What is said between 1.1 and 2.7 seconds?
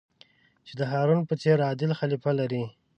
په څېر عادل خلیفه لرئ.